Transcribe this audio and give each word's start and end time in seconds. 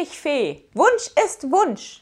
Dich, 0.00 0.18
Fee, 0.18 0.64
Wunsch 0.72 1.10
ist 1.26 1.42
Wunsch. 1.50 2.00